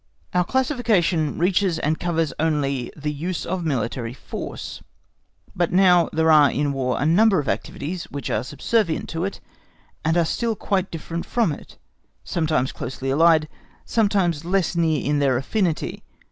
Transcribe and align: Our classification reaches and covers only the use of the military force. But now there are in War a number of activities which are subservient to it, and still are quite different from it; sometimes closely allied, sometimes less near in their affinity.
Our 0.33 0.43
classification 0.43 1.37
reaches 1.37 1.77
and 1.77 1.99
covers 1.99 2.33
only 2.39 2.91
the 2.97 3.13
use 3.13 3.45
of 3.45 3.61
the 3.61 3.69
military 3.69 4.15
force. 4.15 4.81
But 5.55 5.71
now 5.71 6.09
there 6.11 6.31
are 6.31 6.49
in 6.49 6.73
War 6.73 6.99
a 6.99 7.05
number 7.05 7.37
of 7.37 7.47
activities 7.47 8.05
which 8.05 8.31
are 8.31 8.43
subservient 8.43 9.09
to 9.09 9.25
it, 9.25 9.39
and 10.03 10.17
still 10.27 10.53
are 10.53 10.55
quite 10.55 10.89
different 10.89 11.27
from 11.27 11.51
it; 11.51 11.77
sometimes 12.23 12.71
closely 12.71 13.11
allied, 13.11 13.47
sometimes 13.85 14.43
less 14.43 14.75
near 14.75 14.99
in 15.05 15.19
their 15.19 15.37
affinity. 15.37 16.01